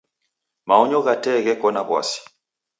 Maonyo 0.67 0.99
gha 1.05 1.15
tee 1.23 1.39
gheko 1.45 1.67
na 1.71 1.81
w'asi. 1.89 2.19